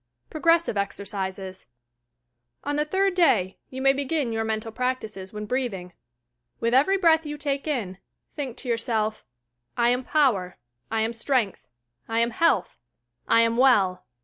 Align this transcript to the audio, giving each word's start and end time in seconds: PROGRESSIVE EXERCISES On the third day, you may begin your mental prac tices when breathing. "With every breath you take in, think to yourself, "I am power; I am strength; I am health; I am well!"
PROGRESSIVE 0.31 0.77
EXERCISES 0.77 1.67
On 2.63 2.75
the 2.75 2.85
third 2.85 3.13
day, 3.13 3.59
you 3.69 3.83
may 3.83 3.93
begin 3.93 4.31
your 4.33 4.43
mental 4.43 4.71
prac 4.71 4.99
tices 4.99 5.31
when 5.31 5.45
breathing. 5.45 5.93
"With 6.59 6.73
every 6.73 6.97
breath 6.97 7.23
you 7.27 7.37
take 7.37 7.67
in, 7.67 7.99
think 8.35 8.57
to 8.57 8.67
yourself, 8.67 9.23
"I 9.77 9.89
am 9.89 10.03
power; 10.03 10.57
I 10.89 11.01
am 11.01 11.13
strength; 11.13 11.67
I 12.09 12.17
am 12.17 12.31
health; 12.31 12.79
I 13.27 13.41
am 13.41 13.57
well!" 13.57 14.03